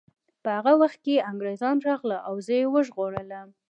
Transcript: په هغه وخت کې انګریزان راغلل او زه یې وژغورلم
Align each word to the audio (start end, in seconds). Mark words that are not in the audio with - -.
په 0.43 0.49
هغه 0.57 0.73
وخت 0.81 0.99
کې 1.05 1.25
انګریزان 1.29 1.75
راغلل 1.87 2.19
او 2.29 2.35
زه 2.45 2.53
یې 2.59 2.65
وژغورلم 2.73 3.47